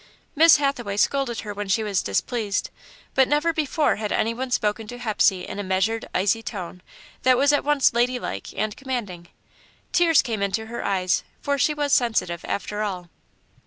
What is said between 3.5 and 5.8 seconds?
before had any one spoken to Hepsey in a